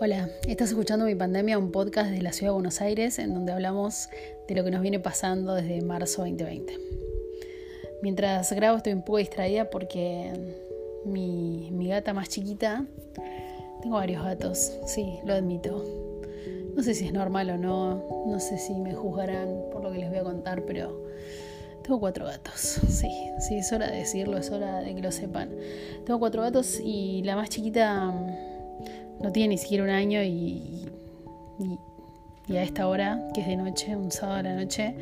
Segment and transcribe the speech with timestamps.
[0.00, 3.50] Hola, estás escuchando Mi Pandemia, un podcast de la Ciudad de Buenos Aires en donde
[3.50, 4.08] hablamos
[4.46, 6.78] de lo que nos viene pasando desde marzo 2020.
[8.00, 10.30] Mientras grabo estoy un poco distraída porque
[11.04, 12.84] mi, mi gata más chiquita,
[13.82, 15.84] tengo varios gatos, sí, lo admito.
[16.76, 19.98] No sé si es normal o no, no sé si me juzgarán por lo que
[19.98, 21.08] les voy a contar, pero
[21.82, 23.10] tengo cuatro gatos, sí,
[23.40, 25.50] sí, es hora de decirlo, es hora de que lo sepan.
[26.06, 28.14] Tengo cuatro gatos y la más chiquita
[29.20, 30.86] no tiene ni siquiera un año y,
[32.50, 34.94] a esta hora, que es de noche, un sábado a la noche,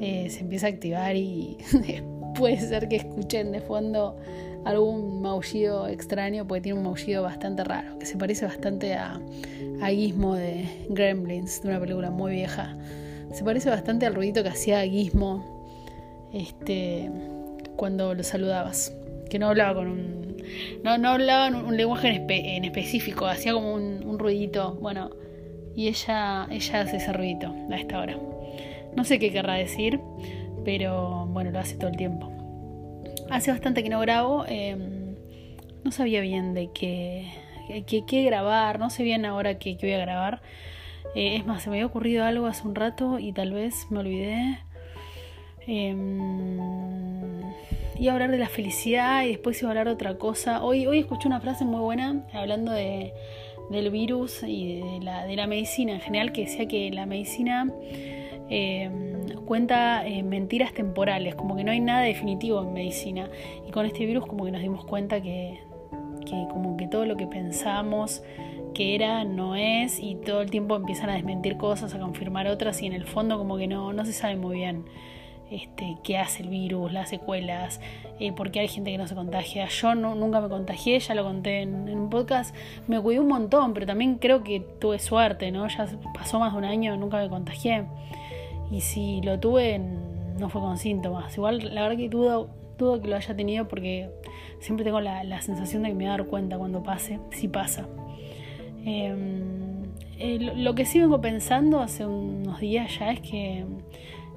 [0.00, 1.58] eh, se empieza a activar y
[2.38, 4.16] puede ser que escuchen de fondo
[4.64, 9.20] algún maullido extraño, porque tiene un maullido bastante raro, que se parece bastante a,
[9.80, 12.76] a Gizmo de Gremlins, de una película muy vieja.
[13.32, 15.56] Se parece bastante al ruidito que hacía Gizmo
[16.32, 17.10] este,
[17.76, 18.92] cuando lo saludabas,
[19.30, 20.25] que no hablaba con un
[20.82, 24.74] no, no hablaba un, lenguaje en, específico, hacía como un, ruidito.
[24.80, 25.10] Bueno,
[25.74, 28.18] y ella, ella hace ese ruidito a esta hora.
[28.94, 30.00] No sé qué querrá decir,
[30.64, 32.32] pero bueno, lo hace todo el tiempo.
[33.30, 35.16] Hace bastante que no grabo, em,
[35.84, 37.30] no sabía bien de qué,
[37.86, 40.42] qué, grabar, no sé bien ahora qué, voy a grabar.
[41.14, 43.98] Eh, es más, se me había ocurrido algo hace un rato y tal vez me
[44.00, 44.58] olvidé.
[45.66, 45.94] Eh,
[47.98, 50.62] iba a hablar de la felicidad y después iba a hablar de otra cosa.
[50.62, 53.12] Hoy, hoy escuché una frase muy buena hablando de,
[53.70, 57.72] del virus y de la, de la, medicina en general que decía que la medicina
[58.48, 58.90] eh,
[59.44, 63.30] cuenta eh, mentiras temporales, como que no hay nada definitivo en medicina.
[63.66, 65.60] Y con este virus como que nos dimos cuenta que,
[66.24, 68.22] que como que todo lo que pensamos
[68.74, 72.82] que era no es y todo el tiempo empiezan a desmentir cosas, a confirmar otras
[72.82, 74.84] y en el fondo como que no, no se sabe muy bien
[75.50, 77.80] este, qué hace el virus, las secuelas,
[78.18, 79.68] eh, por qué hay gente que no se contagia.
[79.68, 82.54] Yo no, nunca me contagié, ya lo conté en, un podcast,
[82.88, 85.68] me cuidé un montón, pero también creo que tuve suerte, ¿no?
[85.68, 87.84] Ya pasó más de un año, nunca me contagié.
[88.70, 91.36] Y si lo tuve, no fue con síntomas.
[91.36, 94.10] Igual, la verdad que dudo, dudo que lo haya tenido porque
[94.58, 97.86] siempre tengo la, sensación de que me voy a dar cuenta cuando pase, si pasa.
[98.84, 99.84] Em,
[100.18, 103.64] eh, lo que sí vengo pensando hace unos días ya es que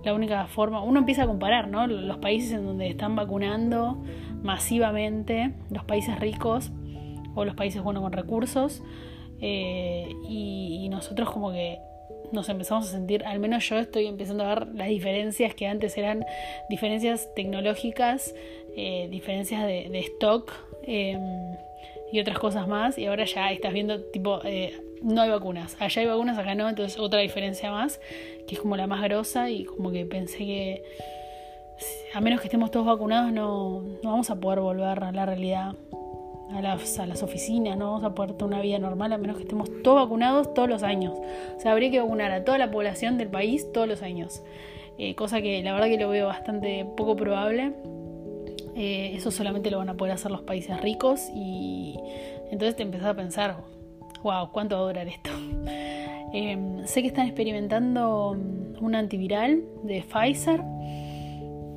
[0.04, 1.88] la única forma, uno empieza a comparar, ¿no?
[1.88, 4.02] Los países en donde están vacunando
[4.42, 6.72] masivamente, los países ricos
[7.36, 8.82] o los países, bueno, con recursos,
[9.42, 11.80] eh, y, nosotros como que
[12.32, 15.98] nos empezamos a sentir, al menos yo estoy empezando a ver las diferencias que antes
[15.98, 16.26] eran
[16.70, 18.34] diferencias tecnológicas,
[18.76, 20.52] eh, diferencias de, stock
[20.84, 21.22] em,
[22.12, 25.78] y otras cosas más, y ahora ya estás viendo tipo eh, no hay vacunas.
[25.80, 28.00] Allá hay vacunas, acá no, entonces otra diferencia más,
[28.48, 30.84] que es como la más grosa y como que pensé que
[32.14, 35.76] a menos que estemos todos vacunados no, no vamos a poder volver a la realidad,
[36.52, 39.38] a las, a las oficinas, no vamos a poder tener una vida normal a menos
[39.38, 41.14] que estemos todos vacunados todos los años.
[41.56, 44.42] O sea, habría que vacunar a toda la población del país todos los años.
[44.98, 47.74] Eh, cosa que la verdad que lo veo bastante poco probable.
[48.82, 52.00] Eh, eso solamente lo van a poder hacer los países ricos y
[52.50, 53.58] entonces te empezás a pensar,
[54.24, 55.30] wow, ¿cuánto va a durar esto?
[56.32, 58.38] Em, sé que están experimentando
[58.80, 60.62] un antiviral de Pfizer.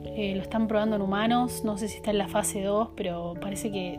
[0.05, 1.65] Eh, lo están probando en humanos.
[1.65, 3.99] No sé si está en la fase 2, pero parece que,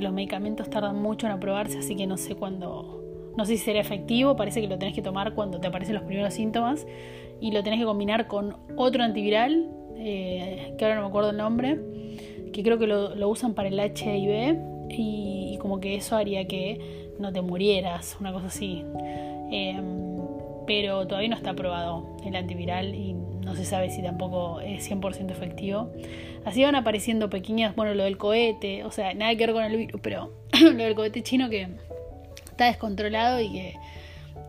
[0.00, 3.04] los medicamentos tardan mucho en aprobarse, así que no sé cuándo.
[3.36, 4.36] No sé si será efectivo.
[4.36, 6.86] Parece que lo tenés que tomar cuando te aparecen los primeros síntomas.
[7.38, 11.36] Y lo tenés que combinar con otro antiviral, eh, que ahora no me acuerdo el
[11.36, 11.78] nombre,
[12.60, 14.58] que creo que lo, usan para el HIV.
[14.90, 18.84] y como que eso haría que no te murieras, una cosa así.
[19.50, 20.18] Em,
[20.66, 25.30] pero todavía no está aprobado el antiviral y no se sabe si tampoco es 100%
[25.30, 25.90] efectivo.
[26.44, 29.76] Así van apareciendo pequeñas, bueno, lo del cohete, o sea, nada que ver con el
[29.76, 31.68] virus, pero lo del cohete chino que
[32.50, 33.74] está descontrolado y que,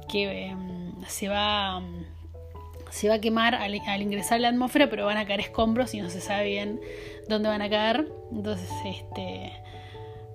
[0.10, 1.82] que em, se va
[2.92, 6.02] se va a quemar al, ingresar a la atmósfera, pero van a caer escombros y
[6.02, 6.80] no se sabe bien
[7.28, 8.12] dónde van a caer.
[8.32, 9.52] Entonces, este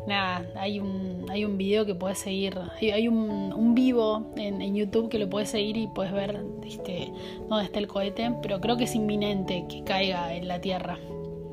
[0.06, 5.18] nada, hay un, hay un video que puedes seguir, hay, un, vivo en, YouTube que
[5.18, 7.12] lo puedes seguir y puedes ver este,
[7.48, 10.98] dónde está el cohete, pero creo que es inminente que caiga en la Tierra.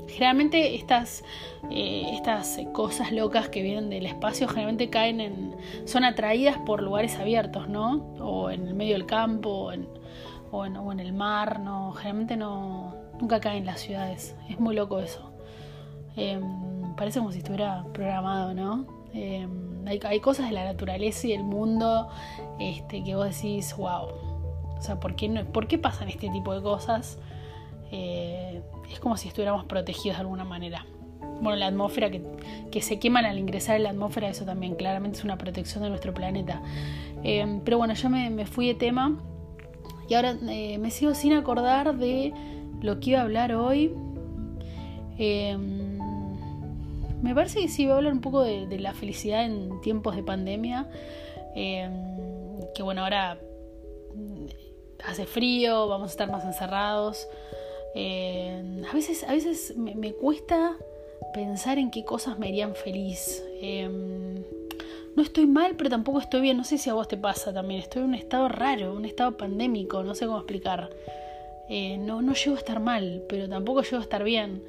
[0.08, 1.24] Generalmente estas,
[1.72, 7.16] eh, estas cosas locas que vienen del espacio generalmente caen en, son atraídas por lugares
[7.16, 8.14] abiertos, ¿no?
[8.20, 9.72] O en el medio del campo,
[10.54, 11.94] o en, o en, el mar, ¿no?
[11.94, 14.36] Generalmente no, nunca caen en las ciudades.
[14.48, 15.34] Es muy loco eso.
[16.16, 18.86] Em, parece como si estuviera programado, ¿no?
[19.16, 19.48] Eh,
[19.86, 22.08] hay, cosas de la naturaleza y del mundo
[22.60, 24.10] este, que vos decís, wow.
[24.78, 27.18] O sea, ¿por qué, no, ¿por qué pasan este tipo de cosas?
[27.92, 28.62] Eh,
[28.92, 30.86] es como si estuviéramos protegidos de alguna manera.
[31.42, 32.24] bueno, la atmósfera que,
[32.72, 35.90] que, se queman al ingresar en la atmósfera, eso también claramente es una protección de
[35.90, 36.62] nuestro planeta.
[37.24, 39.18] Eh, pero bueno, yo me, me, fui de tema
[40.14, 42.32] y ahora eh, me sigo sin acordar de
[42.84, 43.92] lo que iba a hablar hoy.
[45.18, 45.58] Eh,
[47.24, 50.22] me parece que sí, voy a hablar un poco de, la felicidad en tiempos de
[50.22, 50.88] pandemia.
[51.56, 53.40] que bueno, ahora
[55.04, 57.28] hace frío, vamos a estar más encerrados.
[57.96, 60.78] a veces, a veces me, cuesta
[61.34, 63.44] pensar en qué cosas me harían feliz.
[63.60, 64.44] Em,
[65.16, 66.58] no estoy mal, pero tampoco estoy bien.
[66.58, 67.82] No sé si a vos te pasa también.
[67.82, 70.90] Estoy en un estado raro, un estado pandémico, no sé cómo explicar.
[71.70, 74.64] Eh, no, no llego a estar mal, pero tampoco llego a estar bien.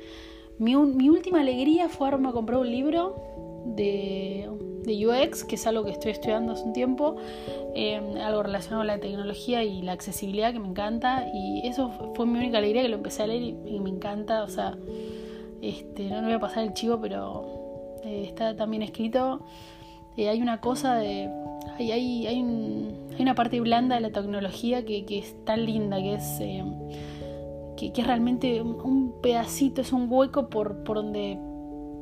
[0.58, 3.17] Mi, última alegría fue haberme comprado un libro
[3.67, 4.49] de,
[4.87, 7.17] UX, que es algo que estoy estudiando hace un tiempo,
[7.75, 11.26] em, algo relacionado con la tecnología y la accesibilidad que me encanta.
[11.35, 14.44] Y eso fue mi única alegría que lo empecé a leer y me encanta.
[14.44, 14.76] O sea,
[15.62, 19.41] este, no, no voy a pasar el chivo, pero eh, está también escrito.
[20.17, 21.31] Hay una cosa de.
[21.79, 22.43] Hay, hay, hay,
[23.19, 26.41] una parte blanda de la tecnología que, es tan linda, que es.
[26.41, 26.65] Eh,
[27.77, 31.39] que, es realmente un pedacito, es un hueco por, por donde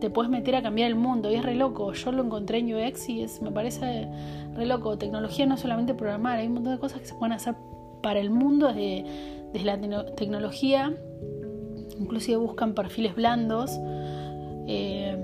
[0.01, 1.31] te puedes meter a cambiar el mundo.
[1.31, 1.93] Y es re loco.
[1.93, 4.09] Yo lo encontré en UX y es, me parece
[4.55, 4.99] re loco.
[4.99, 7.55] Tecnología no es solamente programar, hay un montón de cosas que se pueden hacer
[8.03, 9.05] para el mundo desde,
[9.53, 10.93] desde la tecnología
[11.99, 13.71] inclusive buscan perfiles blandos
[14.67, 15.17] eh,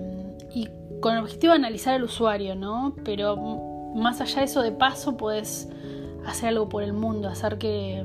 [0.55, 0.69] y
[1.01, 2.95] con el objetivo de analizar al usuario, ¿no?
[3.05, 3.37] Pero
[3.95, 5.69] más allá de eso, de paso, puedes
[6.27, 8.05] hacer algo por el mundo, hacer que,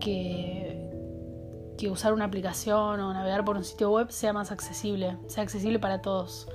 [0.00, 0.80] que,
[1.90, 6.00] usar una aplicación o navegar por un sitio web sea más accesible, sea accesible para
[6.00, 6.48] todos.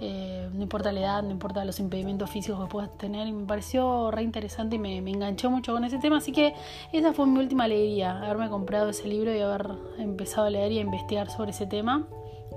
[0.00, 3.26] Eh, no importa la edad, no importa los impedimentos físicos que puedas tener.
[3.26, 6.18] Y me pareció re interesante y me, enganchó mucho con ese tema.
[6.18, 6.54] Así que
[6.92, 9.66] esa fue mi última alegría, haberme comprado ese libro y haber
[9.98, 12.06] empezado a leer y a investigar sobre ese tema,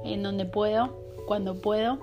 [0.03, 2.00] en donde puedo, cuando puedo.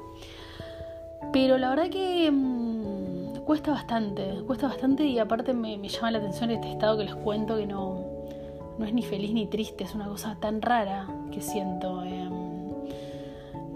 [1.32, 6.50] Pero la verdad que mm, cuesta bastante, cuesta bastante y aparte me, llama la atención
[6.50, 8.04] este estado que les cuento que no,
[8.78, 12.04] no es ni feliz ni triste, es una cosa tan rara que siento.
[12.04, 12.34] Em,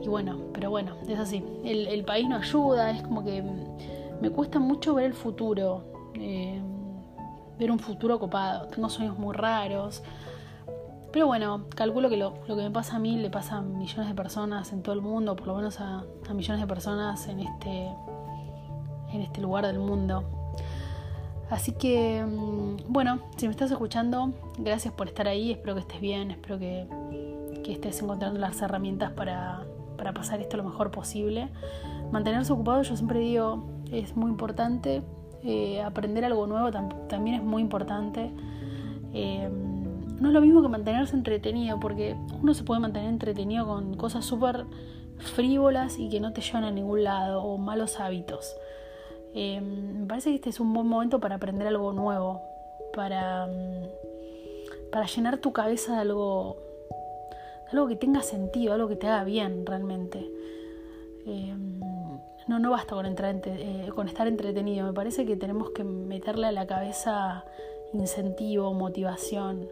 [0.01, 1.43] y bueno, pero bueno, es así.
[1.65, 3.43] El, país no ayuda, es como que
[4.21, 5.83] me cuesta mucho ver el futuro,
[6.15, 6.61] eh,
[7.59, 8.69] ver un futuro copado.
[8.69, 10.03] Tengo sueños muy raros.
[11.13, 14.15] Pero bueno, calculo que lo, que me pasa a mí le pasa a millones de
[14.15, 17.89] personas en todo el mundo, por lo menos a, millones de personas en este,
[19.13, 20.25] en este lugar del mundo.
[21.51, 26.01] Así que, mm, bueno, si me estás escuchando, gracias por estar ahí, espero que estés
[26.01, 26.87] bien, espero que,
[27.65, 29.63] que estés encontrando las herramientas para,
[29.97, 31.49] para pasar esto lo mejor posible.
[32.13, 35.03] Mantenerse ocupado, yo siempre digo, es muy importante.
[35.43, 36.71] Eh, aprender algo nuevo
[37.09, 38.31] también es muy importante.
[39.13, 39.49] Eh,
[40.21, 44.25] no es lo mismo que mantenerse entretenido, porque uno se puede mantener entretenido con cosas
[44.25, 44.65] súper
[45.19, 48.57] frívolas y que no te llevan a ningún lado, o malos hábitos.
[49.35, 52.43] Eh, me parece que este es un buen momento para aprender algo nuevo,
[52.95, 56.57] para, mm, para llenar tu cabeza de algo
[57.73, 60.31] algo que tenga sentido, algo que te haga bien realmente.
[61.27, 61.81] Em,
[62.47, 66.47] no, no basta con, entrar eh, con estar entretenido, me parece que tenemos que meterle
[66.47, 67.45] a la cabeza
[67.93, 69.69] incentivo, motivación,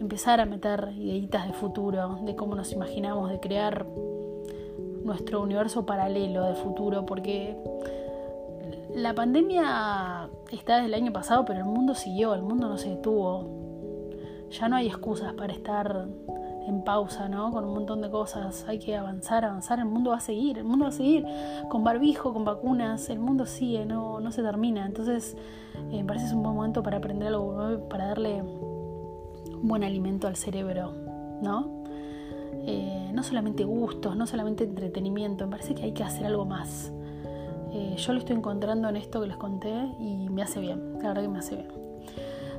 [0.00, 3.86] empezar a meter ideitas de futuro, de cómo nos imaginamos, de crear
[5.04, 7.56] nuestro universo paralelo de futuro, porque
[8.94, 12.90] la pandemia está desde el año pasado, pero el mundo siguió, el mundo no se
[12.90, 13.56] detuvo.
[14.50, 16.06] Ya no hay excusas para estar
[16.66, 17.50] en pausa, ¿no?
[17.50, 18.64] Con un montón de cosas.
[18.68, 19.78] Hay que avanzar, avanzar.
[19.78, 21.26] El mundo va a seguir, el mundo va a seguir.
[21.68, 24.86] Con barbijo, con vacunas, el mundo sigue, no, no se termina.
[24.86, 25.36] Entonces,
[25.90, 28.42] eh, me parece es un buen momento para aprender algo nuevo, para darle
[29.62, 30.92] buen alimento al cerebro,
[31.42, 31.84] ¿no?
[32.66, 35.46] Eh, no solamente gustos, no solamente entretenimiento.
[35.46, 36.92] Me parece que hay que hacer algo más.
[37.72, 41.08] Eh, yo lo estoy encontrando en esto que les conté y me hace bien, la
[41.08, 41.68] verdad que me hace bien.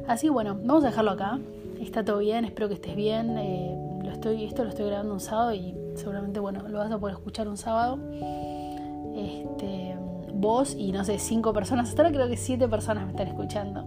[0.07, 1.39] Así que bueno, vamos a dejarlo acá.
[1.79, 3.37] Está todo bien, espero que estés bien
[4.27, 7.57] esto lo estoy grabando un sábado y seguramente, bueno, lo vas a poder escuchar un
[7.57, 7.97] sábado.
[9.15, 9.95] Este,
[10.33, 13.85] vos y no sé, cinco personas, hasta ahora creo que siete personas me están escuchando.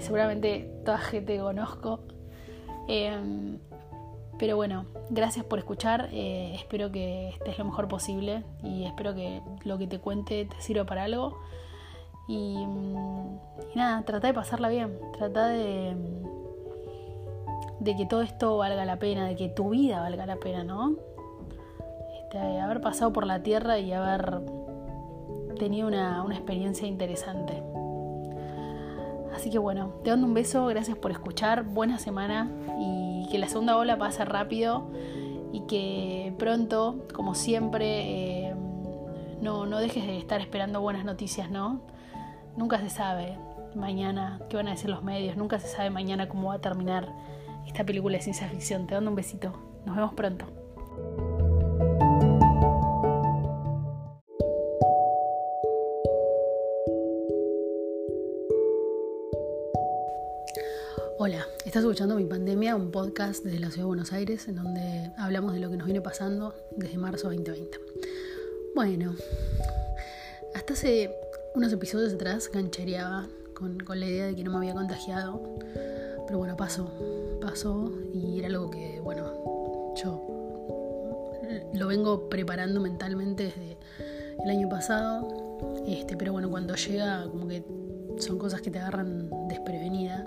[0.00, 2.00] Seguramente toda gente conozco.
[2.88, 3.58] Em,
[4.38, 6.08] pero bueno, gracias por escuchar.
[6.12, 10.60] Eh, espero que estés lo mejor posible y espero que lo que te cuente te
[10.60, 11.38] sirva para algo.
[12.28, 12.56] Y,
[13.74, 14.98] y nada, trata de pasarla bien.
[15.12, 15.96] Trata de
[17.80, 20.96] de que todo esto valga la pena, de que tu vida valga la pena, ¿no?
[22.22, 24.42] Este, haber pasado por la tierra y haber
[25.58, 27.62] tenido una, una experiencia interesante.
[29.40, 33.48] Así que bueno, te mando un beso, gracias por escuchar, buena semana y que la
[33.48, 34.90] segunda ola pase rápido
[35.50, 38.54] y que pronto, como siempre, eh,
[39.40, 41.80] no, no dejes de estar esperando buenas noticias, ¿no?
[42.54, 43.38] Nunca se sabe
[43.74, 47.08] mañana qué van a decir los medios, nunca se sabe mañana cómo va a terminar
[47.66, 48.86] esta película de ciencia ficción.
[48.86, 49.54] Te mando un besito.
[49.86, 50.44] Nos vemos pronto.
[61.70, 65.54] Estás escuchando Mi Pandemia, un podcast desde la Ciudad de Buenos Aires en donde hablamos
[65.54, 67.78] de lo que nos viene pasando desde marzo 2020.
[68.74, 69.14] Bueno,
[70.52, 71.14] hasta hace
[71.54, 75.40] unos episodios atrás ganchereaba con, con la idea de que no me había contagiado,
[76.26, 76.90] pero bueno, pasó,
[77.40, 80.26] pasó y era algo que, bueno, yo
[81.72, 83.76] lo vengo preparando mentalmente desde
[84.42, 85.28] el año pasado,
[85.86, 87.62] este, pero bueno, cuando llega como que
[88.18, 90.26] son cosas que te agarran desprevenida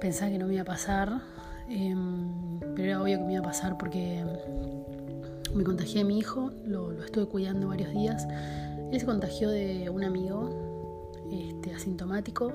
[0.00, 1.20] pensaba que no me iba a pasar,
[1.68, 4.24] em, pero era obvio que me iba a pasar porque
[5.54, 8.26] me contagié de mi hijo, lo, estuve cuidando varios días.
[8.92, 10.50] Él se contagió de un amigo
[11.30, 12.52] este, asintomático.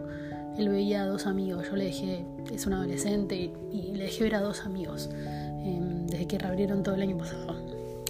[0.57, 1.67] Él veía a dos amigos.
[1.69, 5.09] Yo le dejé, es un adolescente, y, le dejé ver a dos amigos
[5.65, 7.55] em, desde que reabrieron todo el año pasado.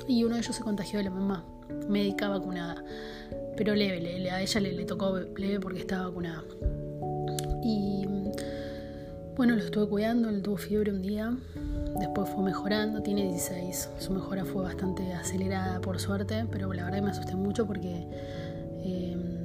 [0.07, 1.45] Y uno de ellos se contagió de la mamá,
[1.87, 2.83] médica vacunada,
[3.55, 6.43] pero leve, a ella le, le tocó leve porque estaba vacunada.
[7.63, 8.05] Y
[9.41, 11.35] bueno, lo estuve cuidando, él tuvo fiebre un día,
[11.97, 17.01] después fue mejorando, tiene 16, su mejora fue bastante acelerada por suerte, pero la verdad
[17.01, 18.05] me asusté mucho porque
[18.83, 19.41] em,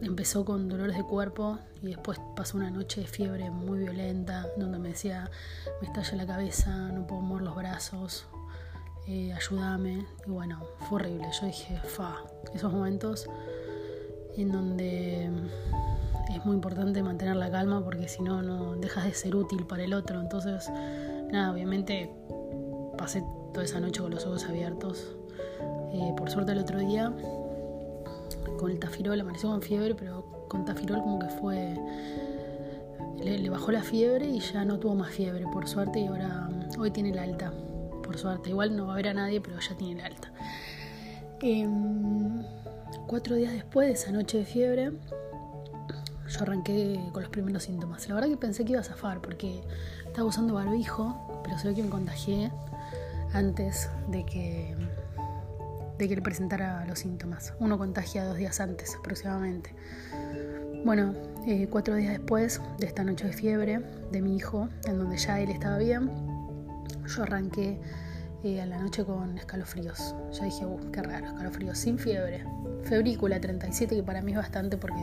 [0.00, 4.78] empezó con dolores de cuerpo y después pasó una noche de fiebre muy violenta, donde
[4.78, 5.28] me decía,
[5.80, 8.26] me estalla la cabeza, no puedo mover los brazos,
[9.08, 10.06] eh, ayúdame.
[10.24, 11.26] Y bueno, fue horrible.
[11.40, 12.22] Yo dije, fa,
[12.54, 13.28] esos momentos
[14.36, 15.30] en donde
[16.34, 19.84] es muy importante mantener la calma porque si no, no dejas de ser útil para
[19.84, 20.20] el otro.
[20.20, 20.70] Entonces,
[21.30, 22.10] nada, obviamente
[22.96, 25.16] pasé toda esa noche con los ojos abiertos.
[25.92, 27.12] Eh, por suerte el otro día,
[28.58, 31.74] con el tafirol, amaneció con fiebre, pero con tafirol como que fue...
[33.22, 36.48] Le, bajó la fiebre y ya no tuvo más fiebre, por suerte, y ahora
[36.78, 37.52] hoy tiene la alta,
[38.02, 38.50] por suerte.
[38.50, 40.32] Igual no va a ver a nadie, pero ya tiene la alta.
[41.40, 42.42] Em,
[43.06, 44.92] cuatro días después de esa noche de fiebre,
[46.34, 48.08] yo arranqué con los primeros síntomas.
[48.08, 49.62] La verdad que pensé que iba a zafar porque
[50.06, 52.50] estaba usando barbijo, pero se ve que me contagié
[53.32, 54.76] antes de que,
[55.98, 57.54] de que le presentara los síntomas.
[57.60, 59.74] Uno contagia dos días antes aproximadamente.
[60.84, 61.14] Bueno,
[61.46, 65.40] eh, cuatro días después de esta noche de fiebre de mi hijo, en donde ya
[65.40, 66.10] él estaba bien,
[67.06, 67.78] yo arranqué
[68.44, 70.14] eh, a la noche con escalofríos.
[70.32, 72.44] Ya dije, uh, qué raro, escalofríos sin fiebre.
[72.82, 75.00] Febrícula 37, que para mí es bastante porque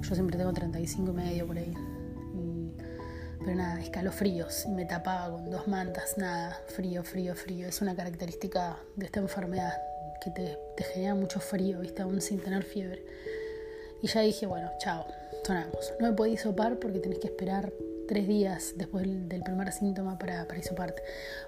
[0.00, 1.72] yo siempre tengo 35 y medio por ahí.
[3.38, 4.66] pero nada, escalofríos.
[4.66, 7.68] Y me tapaba con dos mantas, nada, frío, frío, frío.
[7.68, 9.74] Es una característica de esta enfermedad
[10.20, 10.58] que te,
[10.92, 12.02] genera mucho frío, ¿viste?
[12.02, 13.04] Aún sin tener fiebre.
[14.02, 15.06] Y ya dije, bueno, chao,
[15.46, 15.92] sonamos.
[16.00, 17.72] No me podía sopar porque tenés que esperar
[18.12, 21.02] tres días después del, primer síntoma para, para hisoparte.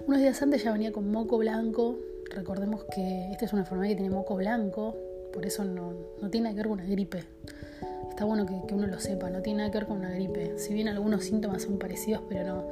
[0.07, 1.99] Unos días antes ya venía con moco blanco.
[2.31, 4.97] Recordemos que esta es una enfermedad que tiene moco blanco,
[5.31, 7.23] por eso no, no tiene que ver con una gripe
[8.15, 10.57] está bueno que, uno lo sepa, no tiene nada que ver con una gripe.
[10.57, 12.63] Si bien algunos síntomas son parecidos, pero no.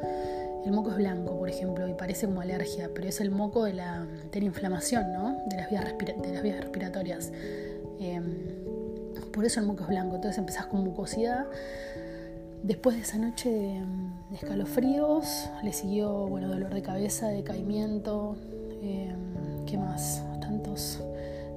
[0.65, 3.73] El moco es blanco, por ejemplo, y parece como alergia, pero es el moco de
[3.73, 5.43] la, inflamación, ¿no?
[5.49, 7.33] De las vías, de las vías respiratorias.
[7.99, 8.37] Em,
[9.33, 10.15] por eso el moco es blanco.
[10.15, 11.45] Entonces empezás con mucosidad.
[12.63, 13.83] Después de esa noche de,
[14.35, 18.35] escalofríos, le siguió bueno, dolor de cabeza, decaimiento.
[18.81, 20.23] Em, ¿Qué más?
[20.39, 21.01] Tantos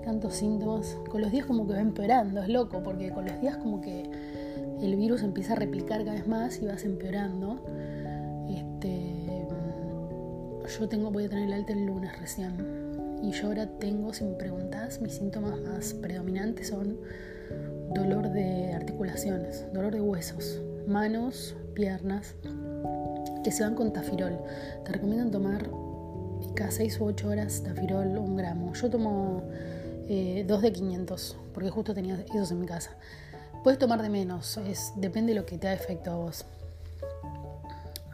[0.06, 0.96] tantos síntomas.
[1.10, 4.08] Con los días como que va empeorando, es loco, porque con los días como que
[4.80, 7.60] el virus empieza a replicar cada vez más y vas empeorando.
[8.48, 9.46] Este,
[10.78, 12.54] yo tengo, voy a tener el alta el lunes recién.
[13.22, 16.98] Y yo ahora tengo, si me preguntas, mis síntomas más predominantes son
[17.94, 22.34] dolor de articulaciones, dolor de huesos, manos, piernas,
[23.44, 24.38] que se van con tafirol.
[24.84, 25.70] Te recomiendan tomar
[26.54, 28.72] cada 6 u 8 horas tafirol un gramo.
[28.74, 29.42] Yo tomo
[30.08, 32.90] eh, dos de 500, porque justo tenía esos en mi casa.
[33.62, 36.44] Puedes tomar de menos, es, depende de lo que te haga efecto a vos.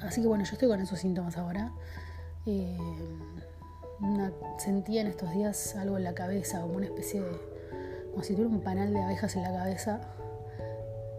[0.01, 1.73] Así que bueno, yo estoy con esos síntomas ahora.
[2.47, 2.77] Eh,
[4.59, 7.31] sentía en estos días algo en la cabeza, como una especie de.
[8.11, 10.01] como si tuviera un panal de abejas en la cabeza,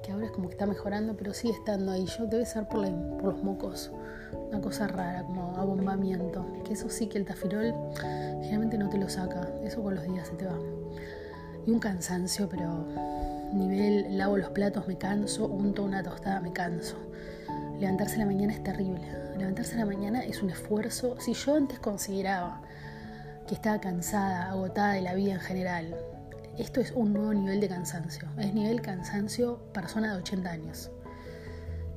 [0.04, 2.06] que ahora es como que está mejorando, pero sigue estando ahí.
[2.06, 3.92] Yo debe ser por, los mocos
[4.50, 6.46] una cosa rara, como abombamiento.
[6.64, 7.74] Que eso sí que el tafirol
[8.42, 10.60] generalmente no te lo saca, eso con los días se te va.
[11.66, 12.86] Y un cansancio, pero
[13.54, 16.98] nivel lavo los platos me canso, unto una tostada me canso.
[17.80, 19.02] levantarse la mañana es terrible.
[19.38, 21.16] Levantarse la mañana es un esfuerzo.
[21.20, 22.62] Si yo antes consideraba
[23.48, 25.96] que estaba cansada, agotada de la vida en general,
[26.58, 28.28] esto es un nuevo nivel de cansancio.
[28.38, 30.92] Es nivel cansancio persona de 80 años.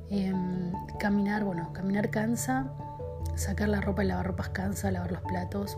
[0.09, 2.71] Em, caminar, bueno, caminar cansa,
[3.35, 5.77] sacar la ropa y lavar ropas cansa, lavar los platos.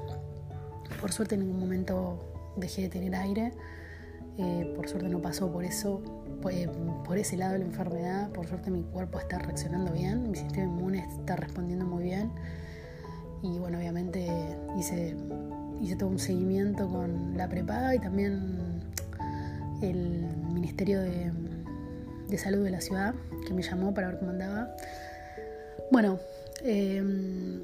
[1.02, 3.54] Por suerte en ningún momento dejé de tener aire.
[4.38, 6.02] Eh, por suerte no pasó por eso,
[6.42, 6.70] pues,
[7.04, 8.30] por ese lado de la enfermedad.
[8.32, 12.32] Por suerte mi cuerpo está reaccionando bien, mi sistema inmune está respondiendo muy bien.
[13.42, 14.28] Y bueno, obviamente
[14.78, 15.16] hice,
[15.82, 18.69] hice todo un seguimiento con la prepaga y también
[19.82, 21.32] el Ministerio de,
[22.38, 23.14] Salud de la ciudad,
[23.48, 24.76] que me llamó para ver cómo andaba.
[25.92, 26.20] Bueno,
[26.64, 27.62] em,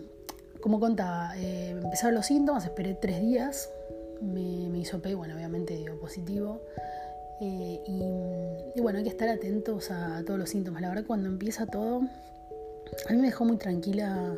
[0.60, 3.70] como contaba, eh, empezaron los síntomas, esperé tres días,
[4.22, 6.62] me, me hizo bueno, obviamente dio positivo.
[7.42, 7.82] Eh,
[8.76, 10.82] y, bueno, hay que estar atentos a, todos los síntomas.
[10.82, 12.02] La verdad, cuando empieza todo,
[13.08, 14.36] a mí me dejó muy tranquila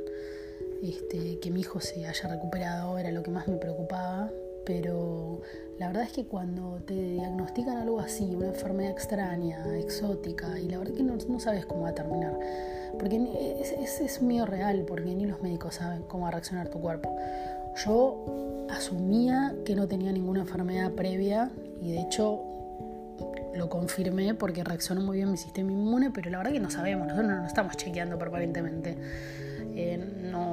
[0.83, 4.31] este, que mi hijo se haya recuperado, era lo que más me preocupaba.
[4.67, 5.39] Pero
[5.79, 10.79] la verdad es que cuando te diagnostican algo así, una enfermedad extraña, exótica, y la
[10.79, 12.37] verdad es que no, sabes cómo va a terminar.
[12.99, 16.81] Porque es, es miedo real, porque ni los médicos saben cómo va a reaccionar tu
[16.81, 17.15] cuerpo.
[17.85, 21.49] Yo asumía que no tenía ninguna enfermedad previa
[21.81, 22.43] y de hecho
[23.55, 27.07] lo confirmé porque reaccionó muy bien mi sistema inmune, pero la verdad que no sabemos,
[27.07, 28.97] nosotros no lo estamos chequeando permanentemente.
[29.75, 29.97] Eh,
[30.31, 30.46] no,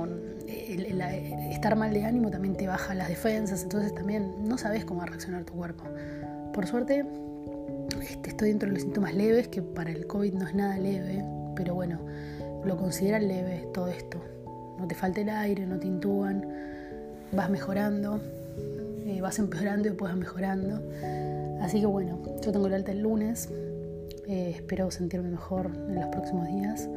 [0.74, 5.04] estar mal de ánimo también te baja las defensas, entonces también no sabes cómo va
[5.04, 5.84] a reaccionar tu cuerpo.
[6.52, 7.04] Por suerte,
[8.02, 11.24] este, estoy dentro de los síntomas leves, que para el COVID no es nada leve,
[11.56, 11.98] pero bueno,
[12.64, 14.18] lo consideran leve todo esto.
[14.78, 16.44] No te falta el aire, no te intúan,
[17.32, 18.20] vas mejorando,
[19.06, 20.82] eh, vas empeorando y después vas mejorando.
[21.60, 23.48] Así que bueno, yo tengo el alta el lunes,
[24.26, 26.88] eh, espero sentirme mejor en los próximos días,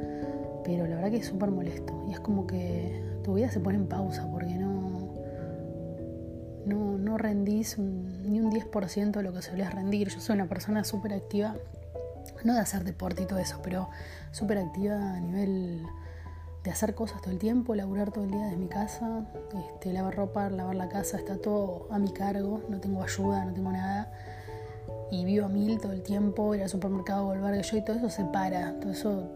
[0.64, 3.78] pero la verdad que es súper molesto y es como que tu vida se pone
[3.78, 5.14] en pausa porque no,
[6.66, 10.08] no, no rendís ni un 10% de lo que solías rendir.
[10.08, 11.58] Yo soy una persona súper activa,
[12.46, 13.90] no de hacer deporte y todo eso, pero
[14.32, 15.86] súper activa a nivel
[16.64, 19.26] de hacer cosas todo el tiempo, laburar todo el día desde mi casa,
[19.74, 23.52] este, lavar ropa, lavar la casa, está todo a mi cargo, no tengo ayuda, no
[23.52, 24.10] tengo nada
[25.12, 28.10] y vivo a mil todo el tiempo, ir al supermercado, volver yo y todo eso
[28.10, 28.80] se para.
[28.80, 29.30] Todo eso,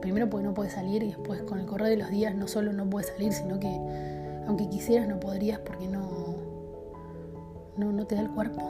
[0.00, 2.72] primero porque no puedes salir y después con el correr de los días no solo
[2.72, 3.68] no puedes salir, sino que
[4.46, 6.36] aunque quisieras no podrías porque no,
[7.76, 8.62] no, no te da el cuerpo.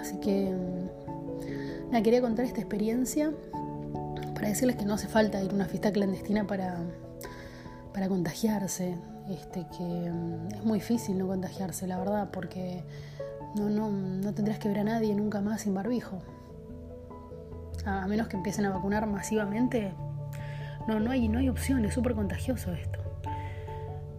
[0.00, 3.32] Así que mm, nada, quería contar esta experiencia
[4.34, 6.76] para decirles que no hace falta ir a una fiesta clandestina para,
[7.92, 8.96] para contagiarse.
[9.28, 12.84] Este, que mm, es muy difícil no contagiarse, la verdad, porque
[13.54, 16.18] no, no, no tendrás que ver a nadie nunca más sin barbijo.
[17.86, 19.94] A, menos que empiecen a vacunar masivamente,
[20.88, 23.00] no, no hay, no hay opción, es súper contagioso esto.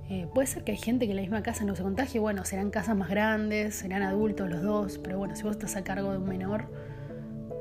[0.09, 2.45] Eh, puede ser que hay gente que en la misma casa no se contagie, bueno,
[2.45, 6.11] serán casas más grandes, serán adultos los dos, pero bueno, si vos estás a cargo
[6.11, 6.65] de un menor,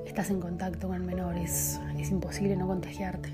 [0.07, 3.31] estás en contacto con el menor, es, es imposible no contagiarte.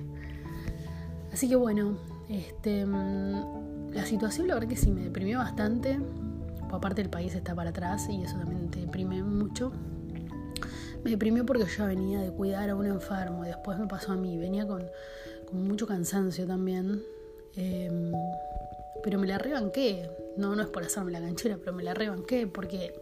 [1.32, 5.98] Así que bueno, este, mm, la situación la verdad que sí me deprimió bastante
[6.76, 9.72] aparte el país está para atrás y eso también te deprime mucho.
[11.04, 14.36] Me deprimió porque yo venía de cuidar a un enfermo después me pasó a mí,
[14.38, 14.84] venía con,
[15.52, 17.02] mucho cansancio también.
[17.56, 18.12] Em,
[19.02, 22.46] pero me la rebanqué, no, no es por hacerme la canchera, pero me la rebanqué
[22.46, 22.94] porque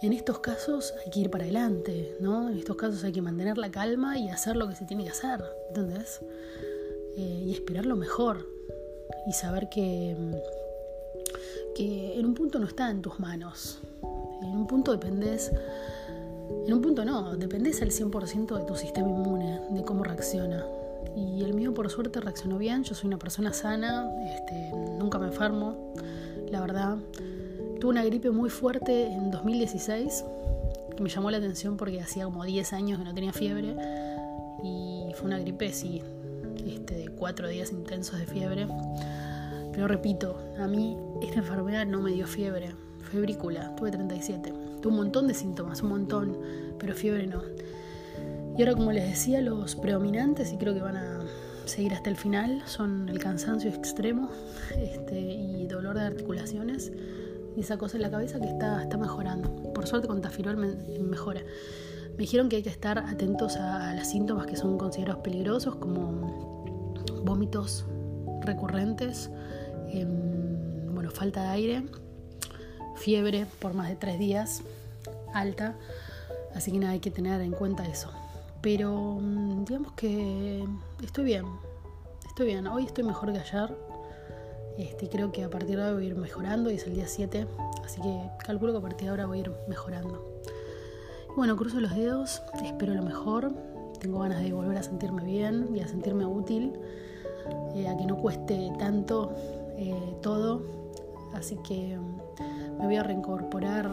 [0.00, 2.48] en estos casos hay que ir para adelante, ¿no?
[2.50, 5.10] En estos casos hay que mantener la calma y hacer lo que se tiene que
[5.10, 6.20] hacer, ¿entendés?
[7.16, 8.46] Eh, y esperar lo mejor
[9.26, 10.16] y saber que
[11.78, 13.78] que en un punto no está en tus manos.
[14.42, 15.52] En un punto dependes,
[16.66, 20.66] en un punto no, dependes al 100% de tu sistema inmune, de cómo reacciona.
[21.16, 25.26] Y el mío por suerte reaccionó bien, yo soy una persona sana, este, nunca me
[25.26, 25.92] enfermo,
[26.50, 26.98] la verdad.
[27.80, 30.24] Tuve una gripe muy fuerte en 2016,
[30.96, 33.74] que me llamó la atención porque hacía como 10 años que no tenía fiebre.
[34.62, 36.02] Y fue una gripe, sí,
[36.66, 38.66] este, de 4 días intensos de fiebre.
[39.72, 42.74] Pero repito, a mí esta enfermedad no me dio fiebre,
[43.10, 44.52] febrícula, tuve 37.
[44.80, 46.38] Tuve un montón de síntomas, un montón,
[46.78, 47.42] pero fiebre no.
[48.58, 51.24] Y ahora, como les decía, los predominantes, y creo que van a
[51.64, 54.30] seguir hasta el final, son el cansancio extremo
[54.76, 56.92] este, y dolor de articulaciones
[57.56, 59.72] y esa cosa en la cabeza que está, está mejorando.
[59.72, 60.68] Por suerte con tafirol me,
[61.00, 61.40] mejora.
[62.12, 65.76] Me dijeron que hay que estar atentos a, a los síntomas que son considerados peligrosos,
[65.76, 66.64] como
[67.24, 67.86] vómitos
[68.42, 69.30] recurrentes,
[69.90, 71.82] Em, bueno, falta de aire,
[72.96, 74.62] fiebre por más de tres días,
[75.32, 75.76] alta,
[76.54, 78.10] así que nada, hay que tener en cuenta eso.
[78.60, 80.64] Pero mm, digamos que
[81.02, 81.44] estoy bien,
[82.26, 82.66] estoy bien.
[82.66, 83.76] Hoy estoy mejor que ayer.
[84.76, 87.06] Este, creo que a partir de hoy voy a ir mejorando y es el día
[87.06, 87.46] 7.
[87.84, 90.40] Así que calculo que a partir de ahora voy a ir mejorando.
[91.36, 93.52] bueno, cruzo los dedos, espero lo mejor.
[94.00, 96.72] Tengo ganas de volver a sentirme bien y a sentirme útil.
[97.74, 99.34] Eh, a que no cueste tanto
[99.76, 100.62] eh, todo.
[101.34, 103.90] Así que mm, me voy a reincorporar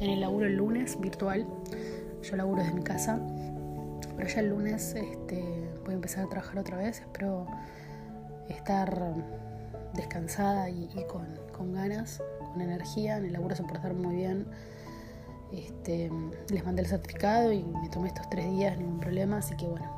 [0.00, 1.46] en el laburo el lunes virtual.
[2.22, 3.18] Yo laburo desde mi casa.
[4.20, 5.42] Pero ya el lunes este,
[5.82, 7.00] voy a empezar a trabajar otra vez.
[7.00, 7.46] Espero
[8.50, 9.14] estar
[9.94, 13.16] descansada y, con, ganas, con energía.
[13.16, 14.46] En el laburo se portar muy bien.
[15.52, 16.10] Este,
[16.50, 19.38] les mandé el certificado y me tomé estos tres días, ningún problema.
[19.38, 19.90] Así que bueno,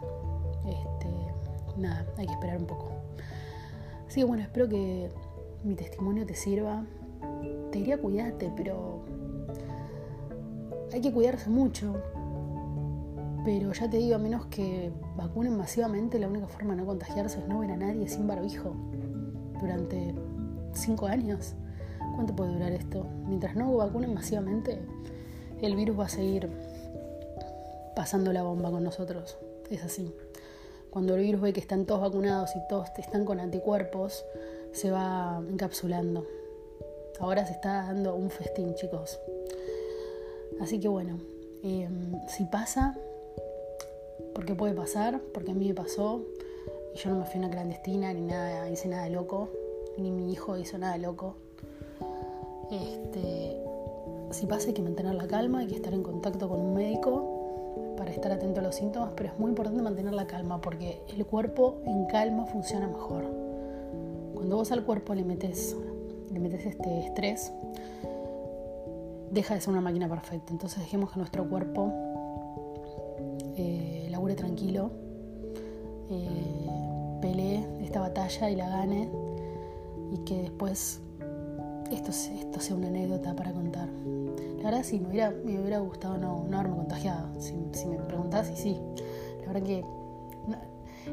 [0.66, 1.08] este,
[1.76, 2.92] nada, hay que esperar un poco.
[4.06, 5.10] Así que bueno, espero que
[5.64, 6.84] mi testimonio te sirva.
[7.72, 9.04] Te diría cuídate, pero
[10.92, 12.00] hay que cuidarse mucho.
[13.44, 17.40] Pero ya te digo, a menos que vacunen masivamente, la única forma de no contagiarse
[17.40, 18.74] es no ver a nadie sin barbijo
[19.60, 20.14] durante
[20.72, 21.54] cinco años.
[22.14, 23.06] ¿Cuánto puede durar esto?
[23.26, 24.78] Mientras no vacunen masivamente,
[25.60, 26.50] el virus va a seguir
[27.96, 29.38] pasando la bomba con nosotros.
[29.70, 30.14] Es así.
[30.90, 34.24] Cuando el virus ve que están todos vacunados y todos están con anticuerpos,
[34.72, 36.26] se va encapsulando.
[37.18, 39.18] Ahora se está dando un festín, chicos.
[40.60, 41.18] Así que bueno,
[41.62, 42.96] em, si pasa,
[44.34, 46.22] porque puede pasar, porque a mí me pasó,
[46.94, 49.48] y yo no me fui una clandestina, ni nada, hice nada loco,
[49.98, 51.36] ni mi hijo hizo nada loco.
[52.70, 53.60] Este,
[54.30, 57.94] si pasa hay que mantener la calma, hay que estar en contacto con un médico
[57.96, 61.24] para estar atento a los síntomas, pero es muy importante mantener la calma porque el
[61.26, 63.24] cuerpo en calma funciona mejor.
[64.34, 65.76] Cuando vos al cuerpo le metes,
[66.32, 67.52] le metes este estrés,
[69.30, 70.52] deja de ser una máquina perfecta.
[70.52, 71.92] Entonces dejemos que nuestro cuerpo
[73.56, 73.91] eh,
[74.34, 74.90] tranquilo,
[76.10, 79.08] eh, pelee esta batalla y la gane
[80.12, 81.00] y que después
[81.90, 83.88] esto, esto sea una anécdota para contar.
[84.58, 87.54] La verdad sí, me hubiera, me hubiera gustado no, no haberme contagiado, si,
[87.86, 88.80] me preguntás, y sí.
[89.40, 89.84] La verdad que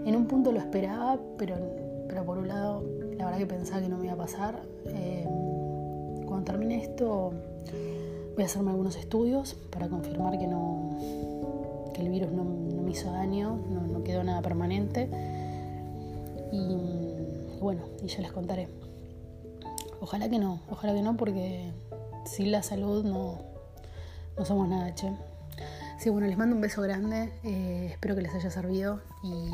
[0.06, 1.56] en un punto lo esperaba, pero,
[2.08, 2.84] pero por un lado,
[3.18, 4.62] la verdad que pensaba que no me iba a pasar.
[4.86, 5.28] Eh,
[6.26, 7.34] cuando termine esto,
[8.40, 10.92] Voy a hacerme algunos estudios para confirmar que no
[11.94, 12.46] que el virus no,
[12.91, 15.10] hizo daño, no, quedó nada permanente.
[16.52, 18.67] Y, bueno, y ya les contaré.
[20.02, 21.71] Ojalá que no, ojalá que no, porque
[22.25, 23.39] sin la salud no,
[24.38, 25.12] no somos nada, che.
[25.99, 29.49] Sí, bueno, les mando un beso grande, eh, espero que les haya servido y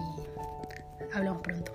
[1.14, 1.72] hablamos pronto.